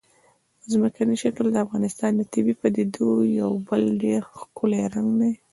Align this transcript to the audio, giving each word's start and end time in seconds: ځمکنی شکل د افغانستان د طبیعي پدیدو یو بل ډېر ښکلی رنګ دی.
ځمکنی 0.71 1.15
شکل 1.23 1.45
د 1.51 1.57
افغانستان 1.65 2.11
د 2.15 2.21
طبیعي 2.33 2.55
پدیدو 2.61 3.09
یو 3.41 3.51
بل 3.67 3.81
ډېر 4.03 4.21
ښکلی 4.39 4.81
رنګ 4.93 5.09
دی. 5.21 5.33